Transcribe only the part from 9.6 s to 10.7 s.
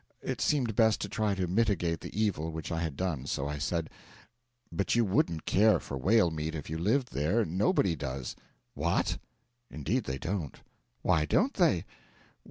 'Indeed they don't.'